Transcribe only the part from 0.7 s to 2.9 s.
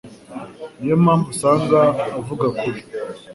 Niyo mpamvu usanga avuga kubi